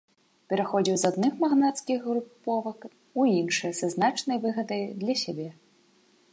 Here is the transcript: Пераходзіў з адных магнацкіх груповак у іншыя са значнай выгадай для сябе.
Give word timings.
Пераходзіў 0.53 0.95
з 1.01 1.09
адных 1.09 1.33
магнацкіх 1.43 1.99
груповак 2.07 2.79
у 3.21 3.29
іншыя 3.41 3.73
са 3.81 3.93
значнай 3.95 4.37
выгадай 4.47 4.83
для 5.03 5.15
сябе. 5.25 5.47